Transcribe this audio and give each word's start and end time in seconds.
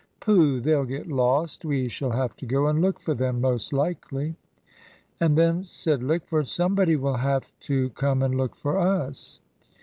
Pooh! 0.19 0.59
They'll 0.59 0.85
get 0.85 1.07
lost. 1.09 1.63
We 1.63 1.87
shall 1.87 2.09
have 2.09 2.35
to 2.37 2.47
go 2.47 2.65
and 2.65 2.81
look 2.81 2.99
for 2.99 3.13
them, 3.13 3.39
most 3.39 3.71
likely." 3.71 4.33
"And 5.19 5.37
then," 5.37 5.61
said 5.61 6.01
Lickford, 6.01 6.47
"somebody 6.47 6.95
will 6.95 7.17
have 7.17 7.51
to 7.69 7.91
come 7.91 8.23
and 8.23 8.35
look 8.35 8.55
for 8.55 8.79
us." 8.79 9.41